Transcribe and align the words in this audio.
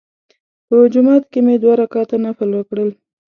په 0.67 0.75
جومات 0.93 1.23
کې 1.31 1.39
مې 1.45 1.55
دوه 1.61 1.73
رکعته 1.81 2.15
نفل 2.25 2.49
وکړل. 2.55 2.89